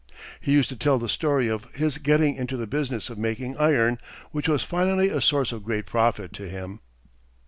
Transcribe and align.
He 0.39 0.51
used 0.53 0.69
to 0.69 0.75
tell 0.75 0.97
the 0.97 1.07
story 1.07 1.47
of 1.47 1.65
his 1.75 1.99
getting 1.99 2.33
into 2.33 2.57
the 2.57 2.65
business 2.65 3.11
of 3.11 3.19
making 3.19 3.55
iron, 3.57 3.99
which 4.31 4.49
was 4.49 4.63
finally 4.63 5.09
a 5.09 5.21
source 5.21 5.51
of 5.51 5.63
great 5.63 5.85
profit 5.85 6.33
to 6.33 6.49
him. 6.49 6.79